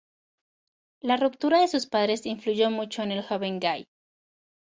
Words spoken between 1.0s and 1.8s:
La ruptura de